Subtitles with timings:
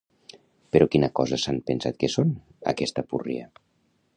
[0.75, 2.35] Però quina cosa s'han pensat que són,
[2.73, 3.51] aquesta púrria?